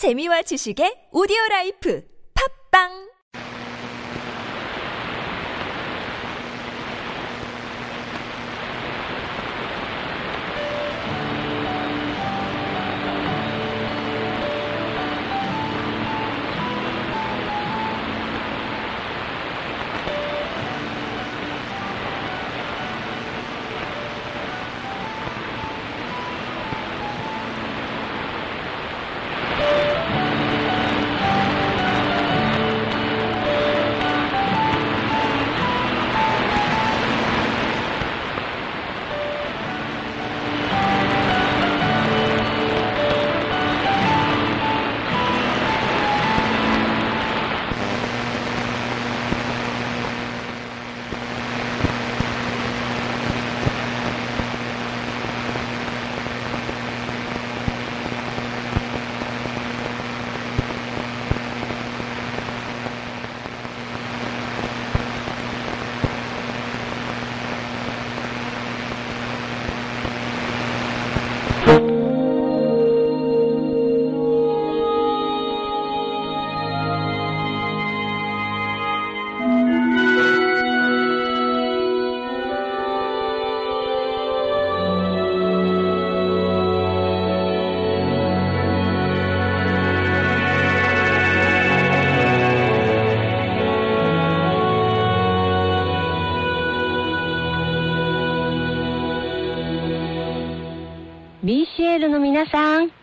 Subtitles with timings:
[0.00, 2.00] 재미와 지식의 오디오 라이프.
[2.32, 3.09] 팝빵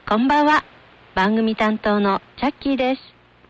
[0.09, 0.63] こんばんは。
[1.15, 3.01] 番組担当のチャッキーです。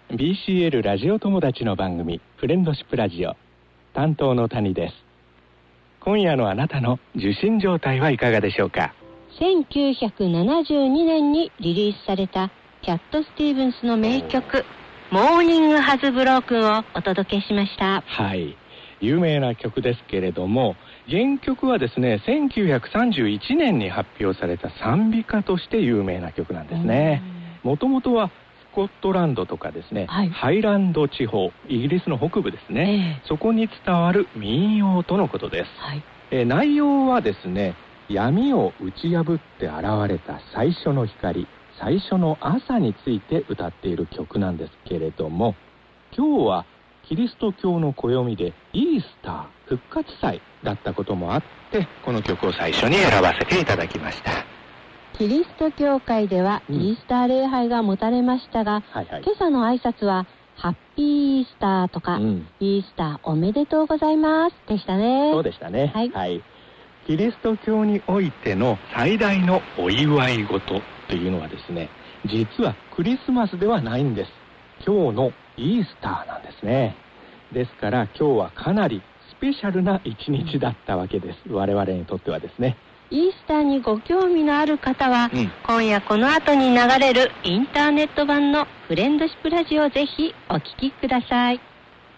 [0.09, 3.35] BCL ラジオ友達の番組フレンドシップラジオ
[3.93, 4.95] 担当の谷です
[5.99, 8.95] 今夜のあなたの受信状態はいかがでしょうか
[9.39, 12.49] ？1972年にリリースされた
[12.81, 14.65] キャット・スティーブンスの名曲、
[15.11, 18.01] モーニング・ハズ・ブロークンをお届けしました。
[18.01, 18.57] はい
[18.99, 20.75] 有名な曲ですけれども
[21.09, 27.23] 原曲はですね1931年に発表された賛美歌として有名な曲なんですね。
[27.63, 28.29] もともとは
[28.71, 30.29] スコットランドとかですね、はい。
[30.29, 35.69] ハイランド地方イギリスの北部ですね、えそこに伝わる民謡とのことです。
[35.69, 36.03] えはい。
[36.31, 37.75] えー内容はですね
[38.09, 41.47] 闇を打ち破って現れた最初の光
[41.79, 45.55] 最初の朝について歌っている曲なんですけれども
[46.15, 46.65] 今日は
[47.07, 54.31] キリスト教の暦でイースター復活祭だったこともあってこの曲を最初に選ばせていただきました。
[55.17, 56.75] キリスト教会ではうん。
[56.75, 59.23] イースター礼拝が持たれましたが、はいはい。
[59.23, 62.47] 今朝の挨拶は、ハッピーイースターとか、うん。
[62.59, 65.31] イースターおめでとうございますでしたね。
[65.33, 65.91] そうでしたね。
[65.93, 66.43] はい。
[67.07, 71.89] キリスト教においての最大のお祝い事というのはですね
[72.25, 74.31] 実はクリスマスではないんです。
[74.85, 76.97] 今日のイースターなんですね。
[77.53, 81.37] ですから今日はかなりスペシャルな一日だったわけです。
[81.49, 82.77] 我々にとってはですね。
[83.09, 85.51] イースターにご興味のある方は、うん。
[85.65, 91.61] 今夜この後に流れるインターネット版のフレンドシップラジオをぜひお聞きください。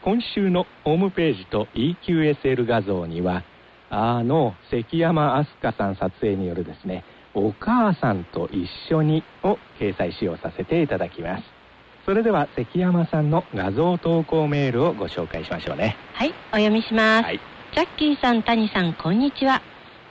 [0.01, 3.43] 今週のホームページと EQSL 画像には
[3.89, 7.03] あの関山飛鳥さん撮影によるですね
[7.35, 11.43] 「お母さんと一緒に」を掲載しようさせていただきます
[12.05, 17.25] それでは関山さんの画像投稿メールをご紹介しましょうねはい、お読みします。
[17.25, 17.39] はい
[17.71, 19.61] チャッキーさん、谷さん、こんにちは。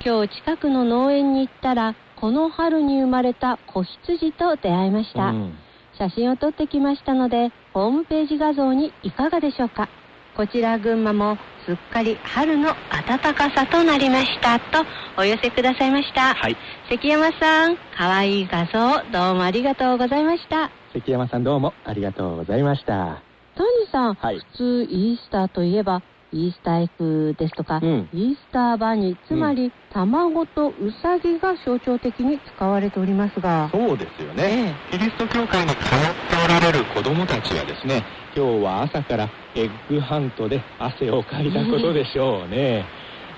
[0.01, 5.31] 今日近くの農園に行ったら、この春に生まれた子羊と出会いました。
[5.31, 5.59] うん
[5.99, 9.89] 写真を撮ってきましたので、ホームページ画像にいかがでしょうか。
[10.37, 16.35] こちら群馬もすっかり春の暖かさとなりましたとお寄せくださいました。
[16.35, 16.57] はい
[16.89, 20.71] 関山さん、かわいい画像どうもありがとうございました。
[20.93, 23.23] 関山さんどうもありがとうございました。
[23.55, 24.39] 谷さん、はい。
[24.39, 28.09] 普通イースターといえばイースターエッグですとか、うん。
[28.13, 33.69] イースターバニーつまり、卵とウサギが象徴的に使われておりますが。
[33.71, 38.03] そうですよえキリスト教会に通っておられる子供たちはですね
[38.35, 42.85] 今日は朝からエッグハントで汗をかいたことでしょうね。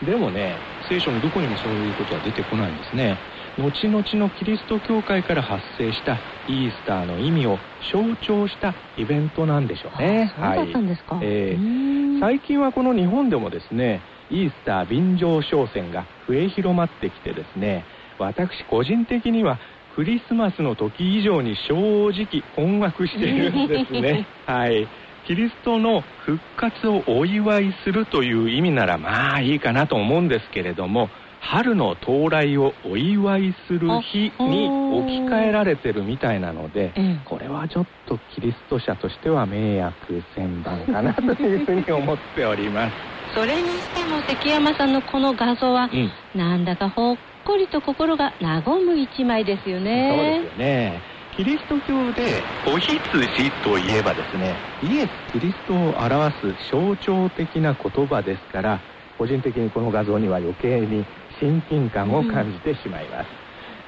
[0.05, 0.57] でもね
[0.89, 3.17] 聖書のどこにもそういうことは出てこないんですね。
[3.59, 6.17] 後々のキリスト教会から発生した
[6.51, 7.57] イースターの意味を
[7.93, 10.33] 象徴したイベントなんでしょうね。
[10.37, 17.87] あそうだったんですか、えーん最近はこの日本でもですねイースター便乗商戦が増え広まってきてですね
[18.19, 19.59] 私個人的には
[19.95, 24.27] クリスマスの時以上に正直困惑しているんですね。
[24.47, 24.87] はい。
[25.27, 31.11] キリストの復活をお祝いするという意味ならまあいいかなと思うんですけれども
[31.41, 42.95] 春の到来をお祝いする日に置き換えられてるみたいなので、ええこれはちょっとキリスト者としては迷惑千番かなというふうに思っております。
[43.35, 51.01] それにしても関山さんのこの画像は、うんなんだかほっこりと心が和む一枚ですよそうねですよね。
[51.37, 58.81] キリスト教でおひつしといえばですね、イエス・キリストを表す象徴的な言葉ですから、
[59.17, 61.07] 個人的にこの画像には余計に
[61.41, 63.29] 親近感を感じてしまいます。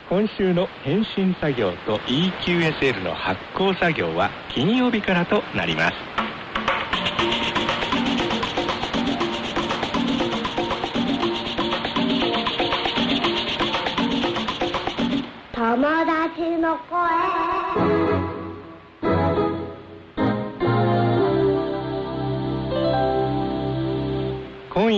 [0.08, 5.94] 今週の返信作業と EQSL の発行作業は金曜日からとなります。
[15.52, 15.76] 友
[16.06, 18.11] 達の声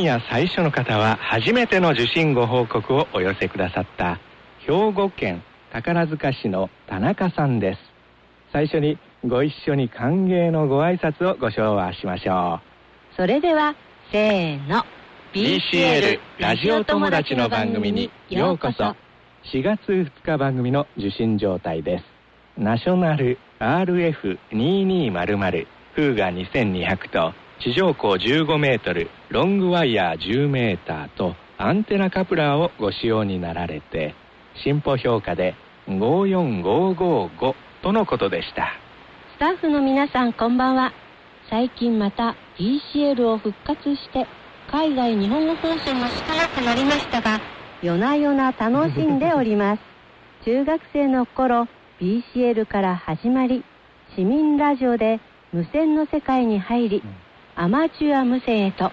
[0.04, 4.20] 夜最初の方は初めての受信ご報告をお寄せくださった
[4.60, 5.42] 兵庫県
[5.72, 7.80] 宝塚市の田中さんです。
[8.52, 12.60] 最初にご一緒に歓迎のご挨拶をご唱和しましょ
[13.16, 13.74] それでは
[14.12, 14.80] せーの。
[14.80, 14.82] う
[15.36, 18.94] BCL ラジオ友達の番組にようこそ
[19.52, 22.04] 4月2日番組の受信状態です。
[22.56, 34.14] ナショナル RF2200 フーガ2200と地上高15メートルロングワイヤー10メーターとアンテナカプラーをご使用になられて
[34.62, 35.54] 進歩評価で
[35.88, 38.68] 54555とのことでした。
[39.36, 40.92] スタッフの皆さんこんばんは。
[41.48, 44.26] 最近また BCL を復活して
[44.70, 47.40] 海外日本語放送も少なくなりましたが
[47.80, 49.80] 夜な夜な楽しんでおります。
[50.44, 51.66] 中学生の頃
[51.98, 53.64] BCL から始まり
[54.14, 55.18] 市民ラジオで
[55.54, 57.02] 無線の世界に入り
[57.56, 58.90] アマチュア無線へと。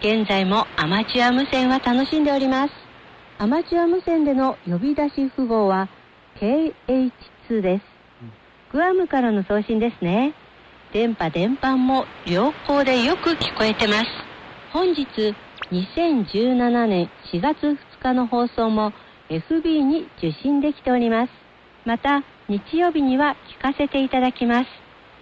[0.00, 2.72] 現在もアマチュア無線は楽しんでおります。
[3.38, 5.88] アマチュア無線での呼び出し符号は
[6.40, 7.84] KH2 です。
[8.72, 10.34] グアムからの送信ですね。
[10.92, 14.06] 電波電波も良好でよく聞こえてます。
[14.72, 15.06] 本日
[15.70, 18.92] 2017年4月2日の放送も
[19.30, 21.32] FB に受信できております。
[21.84, 24.66] また日曜日には聞かせていただきます。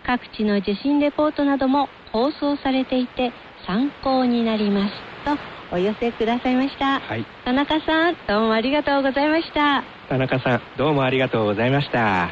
[0.07, 3.33] 各地の受信レポートなども放送されていて
[3.67, 4.95] 参考になります。
[5.25, 5.37] と
[5.75, 7.01] お寄せくださいました。
[7.01, 7.27] はい。
[7.45, 9.83] 田中さんどうもありがとうございました。
[10.09, 12.31] 田中さんどうもありがとうございました。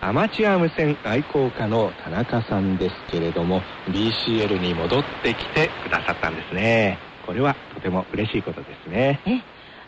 [0.00, 6.96] アマチュア無線愛好家の田中さんですけれども BCL に戻ってきてくださったんですね。
[7.26, 9.20] これはとても嬉しいことですね。
[9.26, 9.40] え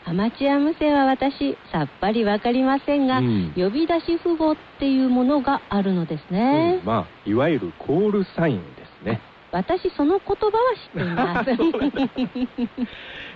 [0.04, 3.52] アマチュア無線は私さっぱりわかりませんが、うん。
[3.54, 6.78] 呼び出し符号っていうものがあるのですね。
[6.80, 8.62] うん、まあいわゆるコールサイン
[9.02, 9.20] ね。
[9.50, 11.50] 私その言葉は知っています。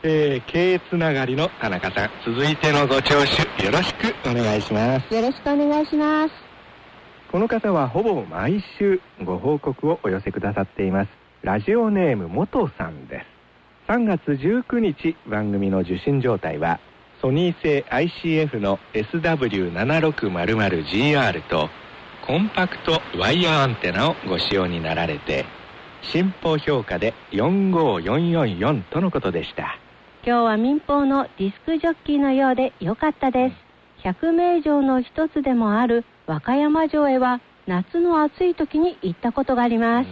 [0.05, 3.29] えー、経営つながりの田中さん続いてのご聴取
[3.65, 5.15] よろしくお願いします。
[5.15, 6.35] よろしくお願いします。
[7.31, 11.11] この方はほぼ毎週ご報告をお寄せくださっています。
[11.43, 13.27] ラジオネーム元さんです。
[13.89, 16.79] 3月19日番組の受信状態は
[17.23, 21.71] ソニー製 ICF の SW7600GR と
[22.27, 25.45] コンパクトワイヤーアンテナをご使用になられて
[26.13, 29.79] 進歩評価で45444とのことでした。
[30.25, 34.07] 今日は民放のディスクジョッキーのようでよかったです。
[34.07, 40.09] 100名城の一つでもある和歌山城へは夏の暑い時に行ったことがあります、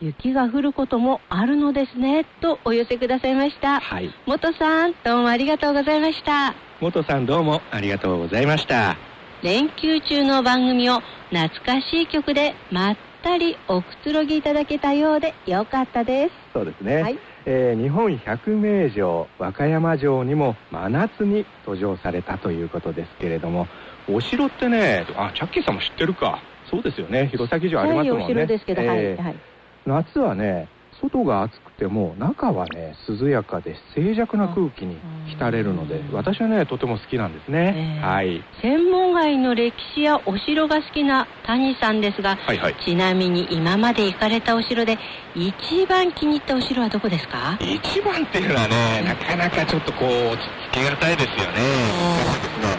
[0.00, 3.80] 雪が降ることもあるのですねとお寄せくださいました。
[3.80, 4.14] はい。
[4.26, 6.54] 元さんどうもありがとうございました。
[6.80, 9.13] 元さんどうもありがとうございました
[9.44, 16.32] 連休中の番組を懐かしい曲でまったりおくつろぎいただけたようでよかったです。
[16.54, 17.18] そうですね、はい。
[17.44, 23.66] えー日本百名城和歌山城にも真夏に登場されたということですけれども
[24.08, 26.40] お城ってねあチャッキーさんも知ってるか。
[26.70, 27.28] そうですよね。
[27.30, 29.36] 弘前城ありますもんね、はいお城ですけど、えーはいはい。
[29.84, 30.70] 夏はね
[31.00, 34.98] 外が暑くても中はね涼やかで静寂な空気に
[35.28, 36.14] 浸れるのでうん。
[36.14, 38.42] 私はねとても好きなんですね、えーはい。
[38.62, 42.76] 専門外の歴史やお城が好きな谷さんですがはいはい。
[42.84, 44.98] ちなみに今まで行かれたお城で
[45.34, 47.58] 一番気に入ったお城はどこですか？
[47.60, 50.36] 一番っていうのはねなかなかちょっとこう
[50.70, 51.58] つけがたいですよね。
[51.58, 52.78] 難しいですね。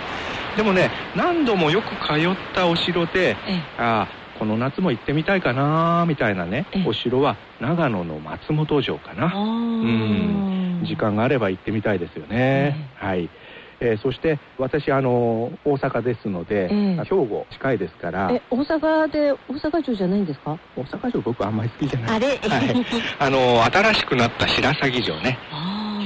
[0.57, 6.87] でもね何度もよく通ったお城でえああこの夏も行ってみたいかなみたいなねええ。
[6.87, 10.83] お城は長野の松本城かあなうん。
[10.85, 13.29] 時間があれば行ってみたいですよね、はい、
[13.79, 17.03] えーそして私あの大阪ですので、ええ。
[17.03, 18.31] 兵庫近いですから。
[18.31, 19.37] え大阪で大
[19.69, 20.57] 阪城じゃないんですか？
[20.75, 22.15] 大阪城僕あんまり好きじゃない。
[22.17, 22.85] あれ、はい。
[23.19, 25.37] あの新しくなった白鷺城ね。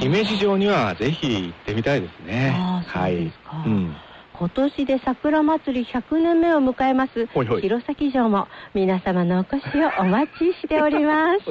[0.00, 2.50] 姫路城にはぜひ行ってみたいですね。
[2.86, 3.32] はい。
[3.66, 3.94] うん。
[4.40, 11.44] 今年で桜祭り100年目を迎えます弘前城も皆様のお越しをお待ちしております。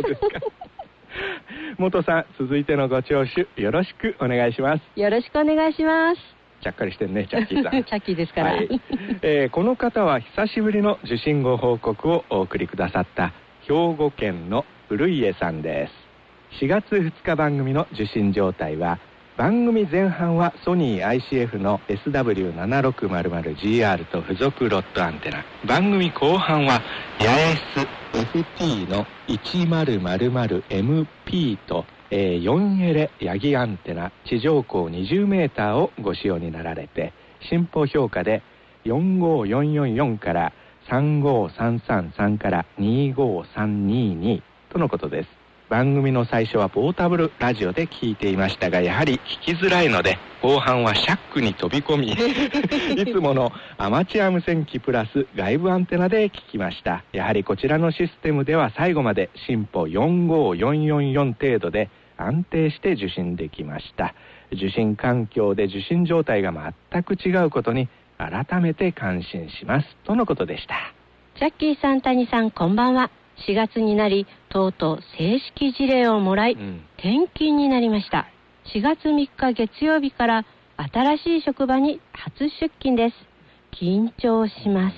[1.78, 5.00] 元さん、続いてのご聴取、よろしくお願いします。
[5.00, 7.72] よろしくお願いしますちゃっかりしてるね、チャッキーさん。
[7.86, 8.68] チャッキーですから、はい
[9.22, 13.34] えーこの方は久しぶりの受信ご報告をお送りくださった
[13.68, 15.90] 兵庫県の古家さんで
[16.50, 18.98] す4月2日番組の受信状態は
[19.40, 25.46] 番組前半はソニー ICF の SW7600GR と付属ロットアンテナ。
[25.66, 26.82] 番組後半は
[27.20, 27.56] 八重
[28.36, 34.12] 洲 FT の 1000MP と、えー4エレヤギアンテナ。
[34.26, 37.14] 地上高20メーターをご使用になられて
[37.50, 38.44] 進歩評価で
[38.84, 40.52] 45444から
[40.90, 45.39] 35333から25322とのことです。
[45.70, 52.08] 番組の最初はポータブルラジオで聞いていましたがやはり聞きづらいので後半はシャックに飛び込み
[53.00, 57.04] いつものアマチュア無線機プラス外部アンテナで聞きました。
[57.12, 64.16] やはりこちらのシステムでは最後まで進歩45444程度で安定して受信できました。
[64.52, 66.54] 受信環境で受信状態が
[66.92, 69.98] 全く違うことに改めて感心します。
[70.06, 70.94] とのことでした。
[71.38, 73.12] ジャッキーさん谷さんこんばんは
[73.48, 76.84] 4月になりとうとう正式事例をもらい、うん。
[76.98, 78.28] 転勤になりました。
[78.74, 80.46] 4月3日月曜日から
[80.78, 83.16] 新しい職場に初出勤です。
[83.72, 84.96] 緊張します。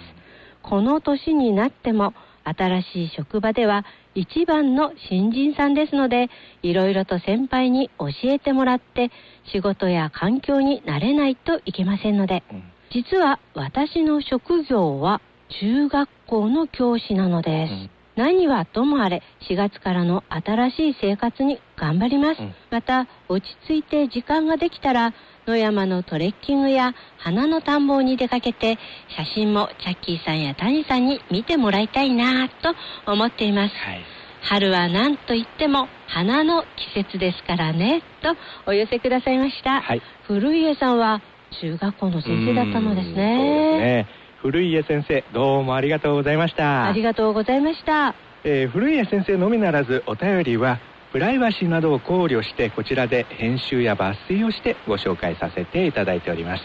[0.64, 6.30] この年になっても新しい職場では一番の新人さんですので
[6.64, 9.12] いろいろと先輩に教えてもらって
[9.52, 12.44] 仕事や環境に慣れないといけませんので。
[12.52, 12.64] うん。
[12.92, 15.22] 実は私の職業は
[15.62, 22.54] 中学校の教師なのです、うん何はともあれ4月からの新しい生活に頑張ります、うん。
[22.70, 25.14] また落ち着いて時間ができたら
[25.48, 28.78] 野山のトレッキングや花の田んぼに出かけて
[29.18, 33.76] 写真もチャッキーさんや谷さんに見てもらいたいなぁと思っています。
[33.76, 34.02] はい。
[34.44, 36.64] 春は何と言っても花の
[36.96, 40.02] 季節ですからねとお寄せくださいました、はい。
[40.24, 41.22] 古家さんは
[41.62, 44.08] 中学校の先生だったのですね
[44.42, 46.88] 古家先生どうもありがとうございました。
[46.88, 48.16] ありがとうございました。
[48.44, 50.80] えー古家先生のみならずお便りは
[51.12, 56.64] プライバシーなどを考慮してこちらで編集や抜粋をしてご紹介させていただいております。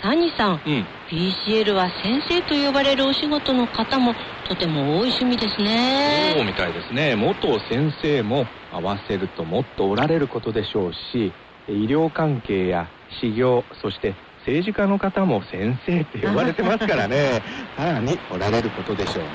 [0.00, 0.86] 谷さんうん。
[1.10, 4.14] BCL は先生と呼ばれるお仕事の方も
[4.48, 7.16] とても多い趣味ですそうねみたいですね。
[7.16, 11.34] 元先生も合わせるともっとおられることでしょうし
[11.68, 12.88] 医療関係や
[13.20, 14.14] 修行そして
[14.46, 17.42] 政治家の方も先生って呼ばれてますからね。
[17.76, 19.30] さらにおられることでしょうね。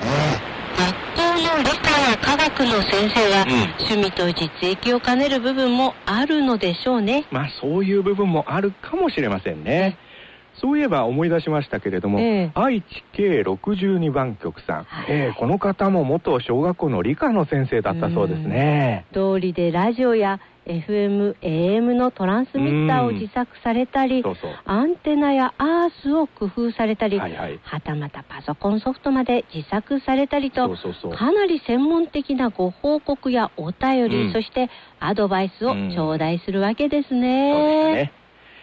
[0.78, 3.52] 学校の理科や科学の先生は、うん。
[3.84, 7.24] 趣味と実益を兼ねる部分もあるのでしょうね。
[7.32, 9.96] まあそういう部分もあるかもしれませんね。
[10.54, 12.50] そういえば思い出しましたけれども、ええ。
[12.54, 15.06] 愛知系62番局さん、はい。
[15.08, 19.06] ええこの方も元小学校の理科の先生だったそうですね。
[19.12, 24.50] 通りでラジオや FM、AM のトランスミッターを自作されたりそうそう。
[24.64, 27.60] アンテナやアースを工夫されたり、はいはい。
[27.62, 34.32] はたまたパソコンソフトまで自作されたりとかなり専門的なご報告やお便り、うん。
[34.32, 35.90] そしてアドバイスをうん。
[35.90, 37.52] 頂戴するわけですね。
[37.52, 38.12] したね、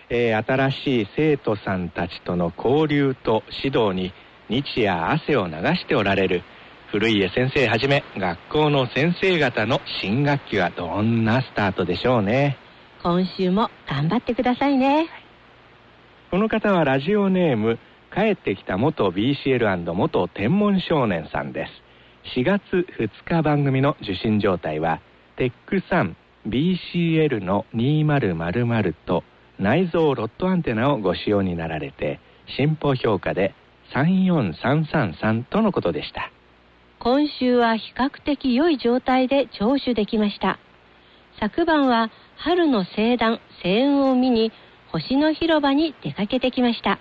[0.09, 4.13] えー新しい生徒さんたちとの交流と指導に
[4.49, 6.43] 日夜汗を流しておられる
[6.89, 12.57] 古家先生はじめ学校の先生方の新学期はどんなスタートでしょうね。
[13.03, 15.09] 今週も頑張ってくださいね。
[16.31, 17.77] この方はラジオネーム
[18.15, 22.37] 帰ってきた元 BCL& 元天文少年さんです。
[22.37, 22.61] 4月
[22.97, 25.01] 2日番組の受信状態は
[25.35, 25.83] テック
[26.45, 29.25] 3BCL の2000と
[29.59, 32.21] 内蔵ロットアンテナをご使用になられて
[32.57, 33.53] 進歩評価で
[33.93, 36.31] 34333とのことでした
[36.99, 40.59] 今週は比較的良い状態で聴取できました。
[41.39, 44.51] 昨晩は春の星団、星雲を見に
[44.91, 46.99] 星の広場に出かけてきました。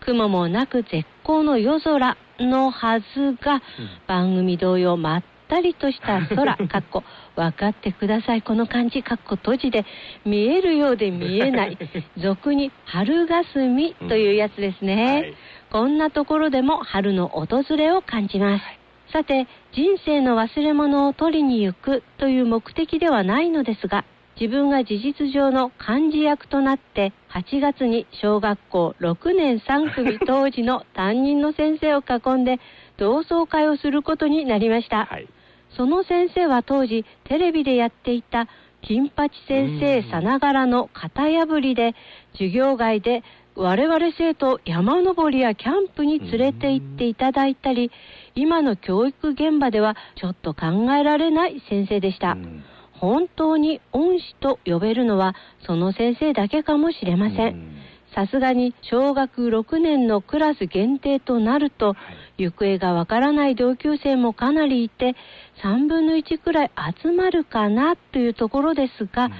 [0.00, 3.06] 雲もなく絶好の夜空のはず
[3.40, 3.62] が、
[4.06, 7.02] 番組同様まったりとした空、 かっこ、
[7.34, 9.84] 分かってください、この漢字、かっこ閉じで、
[10.24, 11.76] 見えるようで見えない、
[12.16, 15.04] 俗に春霞というやつですね。
[15.04, 15.34] はい
[15.68, 18.64] こんなところでも春の訪れを感じます。
[19.12, 24.04] さて、人生の忘れ物を取りに行くという目的ではないのですが、
[24.38, 32.58] 自分が事実上の幹事役となって、8月に小学校6年3組当時の担任の先生を囲んで
[32.98, 35.06] 同窓会をすることになりました。
[35.06, 35.28] はい
[35.76, 38.48] その先生は当時テレビでやっていた
[38.82, 41.94] 金八先生さながらの型破りで、
[42.32, 43.22] 授業外で
[43.56, 47.90] 我々生徒山登りやキャンプに連れて行っていただいたり、
[48.34, 52.32] 今の教育現場ではちょっと考えられない先生でした。
[52.32, 52.62] うん。
[52.92, 55.34] 本当に恩師と呼べるのは
[55.66, 57.48] その先生だけかもしれませ。
[57.48, 57.56] うん。
[57.56, 57.76] ん
[58.16, 61.94] さすがに小学6年のクラス限定となると、
[62.38, 65.14] 行方がわからない同級生もかなりいて、
[65.62, 66.70] 3分の1くらい
[67.02, 69.30] 集まるかなというところですが、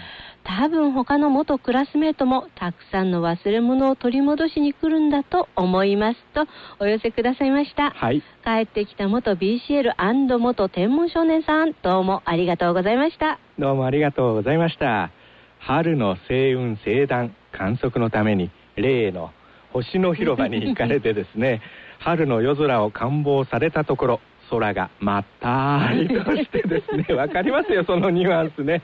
[0.47, 6.47] 多分他の元クラスメートもたくさんの忘れ物を取り戻しに来るんだと思いますと
[6.79, 7.91] お寄せくださいました。
[7.91, 8.23] はい。
[8.45, 13.41] 帰ってきた元 BCL& 元天文少年さん、どうもありがとうございました。
[13.59, 15.11] どうもありがとうございました。
[15.59, 19.33] 春の星雲星団観測のために例の
[19.73, 21.61] 星の広場に行かれてですね、
[21.99, 28.83] 春の夜空を観望されたところ、空がまったりとしてですね、 わかりますよ、そのニュアンスね。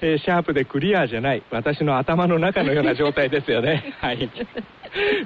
[0.00, 3.94] えーシャープでクリアじゃない、私の頭の中のような状態ですよね。
[4.00, 4.30] はい。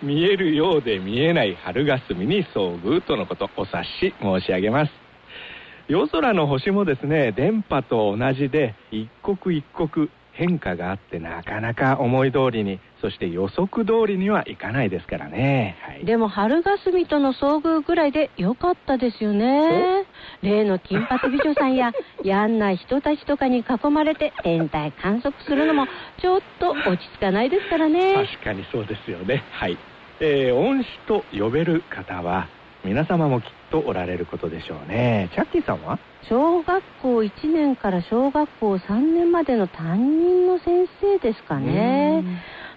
[0.02, 5.08] 見えるようで見えない春霞に遭遇とのこと、お察し申し上げます。
[5.88, 20.04] 夜空の星もですね電波と同じで一刻一刻変化があってなかなか思い通りにそして予測通りにはいかないですからね、はい、でも春霞との遭遇ぐらいでよかったですよね。
[20.42, 21.92] 例の金髪美女さんや
[22.22, 25.86] やんな人たちとかに囲まれて天体観測するのも
[26.20, 28.14] ちょっと落ち着かないですからね。
[28.14, 29.42] 確かにそうですよね。
[29.50, 29.76] はい、
[30.20, 32.46] えー恩師と呼べる方は
[32.84, 35.30] 皆様もきっとおられることでしょうね。
[35.34, 35.98] チャッキーさんは？
[36.28, 42.24] 小学校1年から小学校3年までの担任の先生ですかね。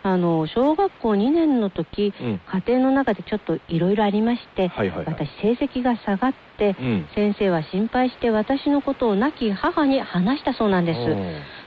[0.03, 2.41] あの、小学校2年の時、うん。
[2.45, 5.15] 家庭の中でちょっといろいろありまして、はいはいはい。
[5.15, 7.07] 私成績が下がって、うん。
[7.13, 10.99] 先生は心配して私のことを亡き母に話したそうなんです。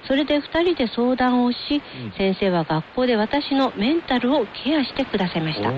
[0.09, 1.57] それで2人で相談をし、
[2.05, 2.13] うん。
[2.13, 5.71] 先生は学校で私のメンタルをケアしてくださいました。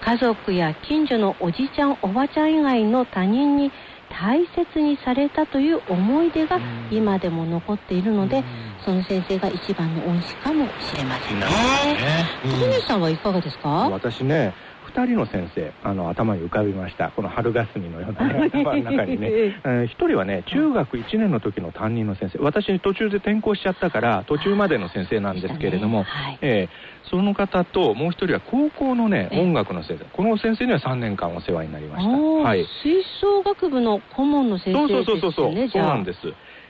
[0.00, 3.70] 家族や近所のおじちゃんおばちゃん以外の他人に
[4.08, 6.88] 大切にされたという思い出がうん。
[6.90, 11.40] 今でも残っているのでうんその先生が一番の恩師かもしれませんね。
[11.40, 12.24] なるほどね。
[12.42, 13.68] トニーさんはいかがですか？
[13.90, 14.54] 私ね
[14.94, 17.10] 2人の先生あの頭に浮かびました。
[17.10, 19.28] この春霞のような、ね、頭の中にね、
[19.62, 22.38] えー、1人はね中学1年の時の担任の先生。
[22.42, 26.38] 私途中で転校しちゃったから途中までの先生なんですけれども、はい。
[26.40, 29.40] えーその方ともう1人は高校のねええ。
[29.40, 30.04] 音楽の先生。
[30.12, 32.10] この先生には3年間お世話になりました。
[32.12, 32.64] はい。
[32.82, 36.18] 吹奏楽部の顧問の先そう生そうそうそうそう、そうなんです、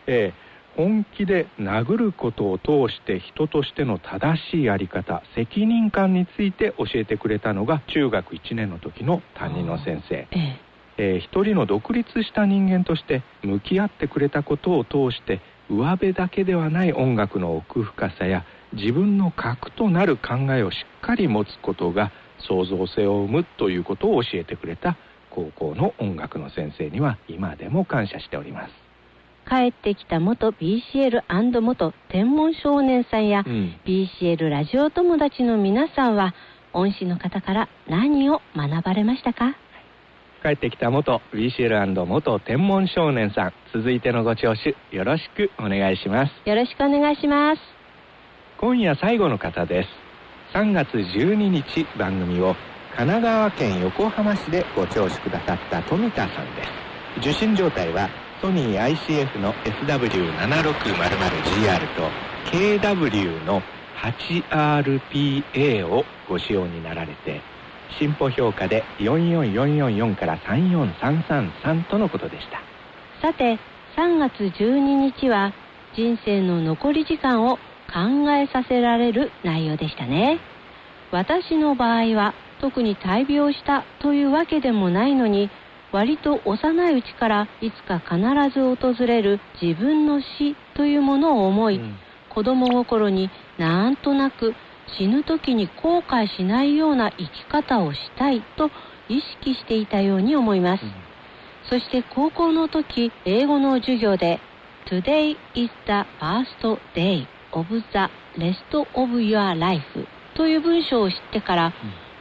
[0.07, 10.37] えー本気で殴ることを通して人としての正しいやり方責任感について教えてくれたのが中学1年の時の担任の先生、ええ
[10.99, 22.13] えー一人の独立した人間として向き合ってくれたことを通して上辺だけではない音楽の奥深さや自分の核となる考えをしっかり持つことが
[22.47, 24.97] 創造性を生むということを教えてくれた
[25.31, 28.90] 高校の音楽の先生には今でも感謝しております。
[29.49, 31.23] 帰ってきた元 BCL&
[31.61, 33.75] 元天文少年さんや、うん。
[33.85, 36.35] BCL ラジオ友達の皆さんは
[36.73, 39.57] 恩師の方から何を学ばれましたか？
[40.43, 43.53] 帰ってきた元 BCL& 元天文少年さん。
[43.75, 46.33] 続いてのご聴取よろしくお願いします。
[46.49, 47.63] よろしくお願いします。
[48.59, 49.89] 今夜最後の方です。
[50.55, 52.55] 3月12日番組を
[52.97, 56.71] 神奈川県横浜市でご聴取くださった富田さんです。
[57.19, 58.09] 受信状態は
[58.41, 62.11] ソニー ICF の SW7600GR と
[62.51, 63.63] KW の
[63.97, 67.43] 8RPA をご使用になられて
[67.99, 72.63] 進歩評価で44444から34333とのことでした。
[73.21, 73.59] さて
[73.97, 75.53] 3月12日は
[75.95, 77.59] 人生の残り時間を
[77.93, 80.41] 考えさせられる内容でしたね。
[81.11, 85.51] 私の場合は特に大病したというわけでもないのに
[85.93, 88.19] 割と幼いうちからいつか必
[88.53, 91.97] ず訪れる自分の死というものを思い、うん。
[92.31, 94.55] 子供心になんとなく
[94.99, 98.71] 死ぬ時に後悔しないような生き方をしたいと
[99.09, 100.85] 意識していたように思います、
[101.69, 104.39] そして高校の時英語の授業で
[104.87, 107.83] Today is the first day of the
[108.39, 109.83] rest of your life
[110.35, 111.73] という文章を知ってから、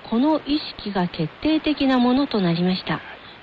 [0.09, 2.99] この意識が決定的なものとなりました。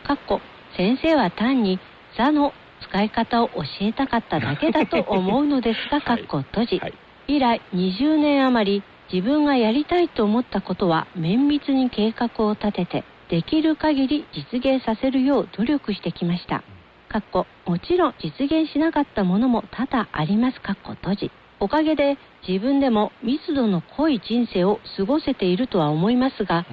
[0.07, 0.41] かっこ
[0.77, 1.81] 先生は単に
[2.17, 2.53] 座の
[2.89, 6.79] 使い方を教えたかっただけだと思うのですが、かっこ閉じ。
[6.79, 6.95] はい。
[7.27, 16.63] 以来20年余り自分がやりたいと思ったことは綿密に計画を立ててできる限り実現させるよう努力してきました。
[17.09, 20.61] かっこもちろん実現しなかったものも多々あります。
[20.61, 21.31] かっこ閉じ。
[21.59, 22.17] おかげで
[22.47, 26.65] 自分でも密度の濃い人生を過ごせているとは思いますが、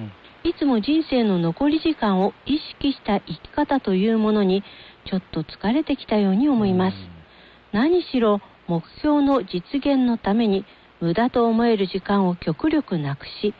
[0.44, 4.62] いつも人生の残り時間を意識した生き方というものに
[5.06, 6.96] ちょっと疲れてきたように思います。
[7.72, 10.66] 何しろ目標の実現のために
[11.00, 13.54] 無駄と思える時間を極力なくし、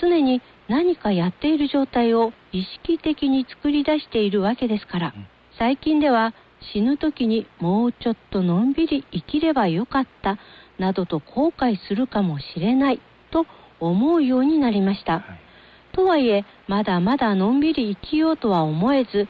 [0.00, 5.14] 常に何かやっている状態を意識的に作り出しているわけですから、
[5.58, 6.32] 最近では
[6.72, 10.38] 死ぬ時にもうちょっとのんびり生きればよかった
[10.78, 13.00] などと後悔するかもしれない
[13.30, 13.44] と
[13.78, 15.12] 思うようになりました。
[15.12, 15.49] はい
[15.92, 19.28] とはいえ、まだまだのんびり生きようとは思えず、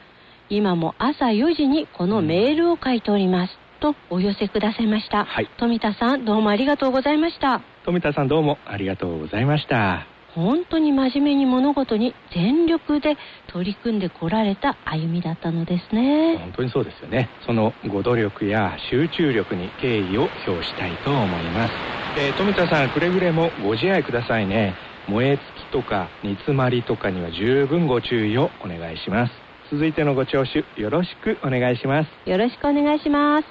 [0.49, 3.57] 今も朝4時にこのメールを書いております。
[3.79, 5.25] とお寄せくださいました。
[5.25, 7.61] はい富田さん、どうもありがとうございました。
[7.83, 10.05] 富田さんどうもありがとうございました。
[10.35, 16.37] 本当に真面目に物事に全力で取り組んでこられた歩みだったのですね。
[16.37, 17.29] 本当にそうですよね。
[17.45, 21.73] そのご努力や集中力に敬意を表したいと思います。
[22.17, 24.75] えー富田さん、くれぐれもご自愛くださいね。
[25.07, 25.39] 燃え
[25.71, 29.33] とか煮詰まりとかには十分ご注意をお願いします。
[29.71, 32.29] 続いてのご聴取よろしくお願いします。
[32.29, 33.47] よろしくお願いします。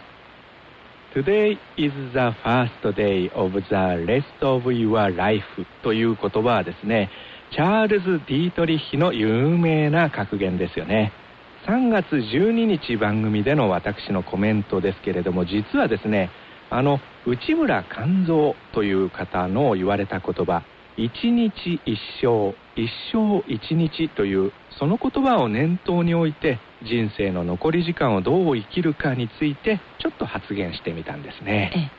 [1.14, 3.74] Today is the first day of the
[4.06, 5.44] rest of your life
[5.82, 7.10] という言葉はですね、
[7.50, 11.12] チャールズ・ディートリッヒの有名な格言ですよね。
[11.66, 16.30] 3月12日番組での私のコメントですけれども、実はですね、
[16.70, 20.62] あの内村勘三という方の言われた言葉、
[21.00, 31.90] 一日一生、一生一日というその言葉を念頭に置いて人生の残り時間をどう生きるかについてちょっと発言してみたんですね。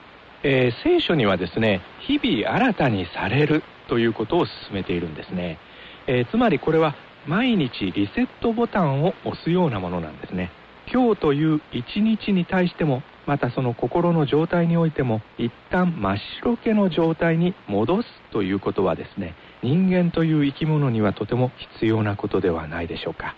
[0.43, 5.57] えー聖書にはですね、日々新たにされるということを進めているんですね。
[6.05, 6.93] えーつまりこれは
[7.25, 10.51] 毎日リセットボタンを押すようなものなんですね。
[10.93, 23.35] 今日という一日に対しても、またその心の状態においても、一旦真っ白けの状態に戻すということはですね、人間という生き物にはとても必要なことではないでしょうか。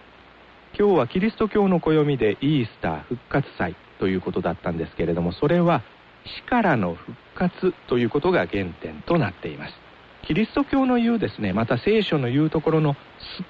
[0.78, 5.82] 今日はキリスト教の暦でイースター復活祭ということだったんですけれども、それは
[6.26, 9.74] 死からの復活ということが原点となっています。
[10.26, 12.96] キリスト教の言うですね、また聖書の言うところの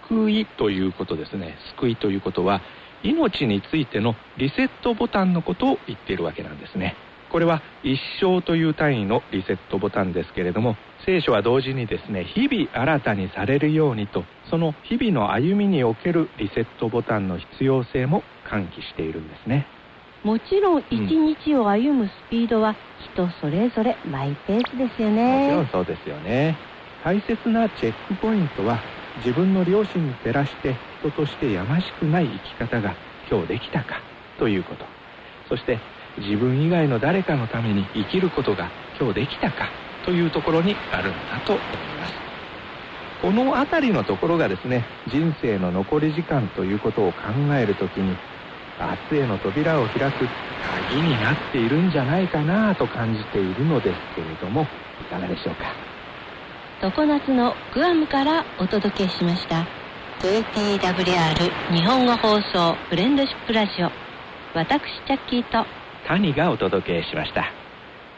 [0.09, 1.55] 救いということですね。
[1.77, 2.61] 救いということは、
[3.03, 6.95] 命についてのリセットボタンのことを言っているわけなんですね。
[7.29, 19.65] これは一生という単位のリセットボタンですけれども、聖書は同時にですね、日々新たにされるようにと、その日々の歩みにおけるリセットボタンの必要性も喚起しているんですね。
[20.23, 22.75] もちろん一日を歩むスピードは
[23.13, 25.19] 人それぞれマイペースですよもち
[25.51, 25.69] ろんね。
[25.71, 26.55] そうですよね。
[27.03, 28.79] 大切なチェックポイントは
[29.17, 32.95] 自分の良心に照らして人としてやましくない生き方が
[33.29, 33.99] 今日できたか
[34.39, 34.85] ということ。
[35.49, 35.77] そして
[36.17, 39.67] 自分以外の誰かのために生きることが今日できたか
[40.05, 41.65] というところにあるんだと思い
[41.99, 42.13] ます。
[43.21, 47.19] このあたりのところがですね、人生の残り時間ということを考
[47.53, 48.15] えるときに
[48.79, 50.27] 明日への扉を開く
[50.89, 54.67] 鍵になっているんじゃないかなと感じているのですけれども、
[55.01, 55.65] いかがでしょうか。
[56.95, 59.82] 常夏のグアムからお届けしました。
[60.23, 63.91] VTWR 日本語放送フレンドシップラジオ。
[64.57, 65.65] 私、チャッキーと
[66.07, 67.51] 谷がお届けしました。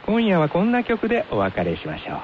[0.06, 2.20] 今夜はこんな曲でお別れしましょう。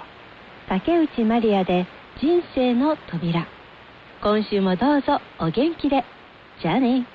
[0.69, 1.87] 竹内まりやで
[2.21, 3.47] 人生の扉。
[4.21, 6.05] 今週もどうぞお元気で。
[6.61, 7.07] じゃあね。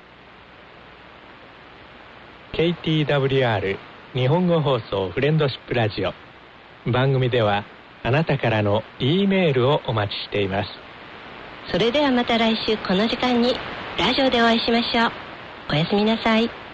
[2.51, 3.77] KTWR
[4.13, 6.11] 日本語放送フレンドシップラジオ
[6.91, 7.63] 番組では
[8.03, 10.86] あなたからの E メールをお待ちしています
[11.71, 13.53] それではまた来週この時間に
[13.99, 15.11] ラジオでお会いしましょう。
[15.69, 16.66] おやすみなさい。